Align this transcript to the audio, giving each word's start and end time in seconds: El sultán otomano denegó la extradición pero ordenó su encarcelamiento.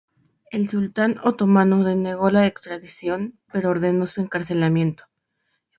El 0.49 0.67
sultán 0.67 1.19
otomano 1.23 1.83
denegó 1.83 2.31
la 2.31 2.47
extradición 2.47 3.37
pero 3.51 3.69
ordenó 3.69 4.07
su 4.07 4.21
encarcelamiento. 4.21 5.03